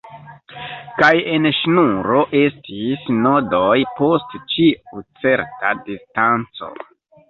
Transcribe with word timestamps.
Kaj 1.01 1.11
en 1.33 1.45
ŝnuro 1.57 2.23
estis 2.41 3.05
nodoj 3.21 3.71
post 4.03 4.37
ĉiu 4.57 5.07
certa 5.25 5.81
distanco. 5.89 6.77